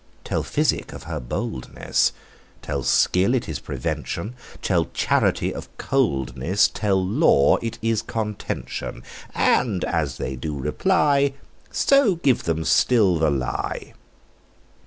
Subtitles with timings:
[0.23, 2.11] Tell physic of her boldness;
[2.63, 9.03] Tell skill it is prevention; Tell charity of coldness; Tell law it is contention:
[9.35, 11.33] And as they do reply,
[11.69, 13.93] So give them still the lie.